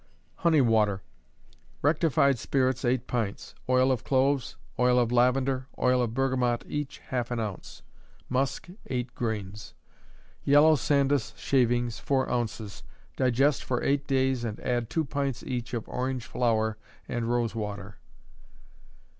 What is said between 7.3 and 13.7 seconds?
ounce; musk, eight grains; yellow sandus shavings, four ounces; digest